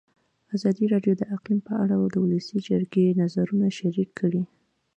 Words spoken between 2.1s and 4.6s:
د ولسي جرګې نظرونه شریک کړي.